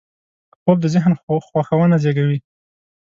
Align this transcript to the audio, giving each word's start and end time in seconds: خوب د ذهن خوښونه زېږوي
خوب 0.61 0.77
د 0.81 0.85
ذهن 0.93 1.13
خوښونه 1.21 1.97
زېږوي 2.03 2.37